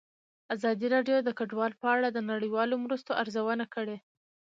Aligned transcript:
ازادي 0.55 0.87
راډیو 0.95 1.17
د 1.23 1.29
کډوال 1.39 1.71
په 1.81 1.87
اړه 1.95 2.07
د 2.11 2.19
نړیوالو 2.31 2.75
مرستو 2.85 3.11
ارزونه 3.21 3.65
کړې. 3.73 3.97